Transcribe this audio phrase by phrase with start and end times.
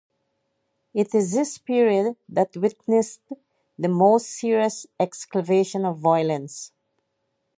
[0.95, 3.21] It is this period that witnessed
[3.77, 6.71] the most serious escalation of violence.